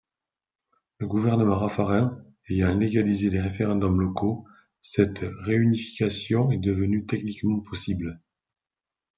Le 0.97 1.05
gouvernement 1.05 1.59
Raffarin 1.59 2.23
ayant 2.49 2.73
légalisé 2.75 3.29
les 3.29 3.39
référendums 3.39 4.01
locaux, 4.01 4.47
cette 4.81 5.23
réunification 5.43 6.49
est 6.49 6.57
devenue 6.57 7.05
techniquement 7.05 7.59
possible. 7.59 8.19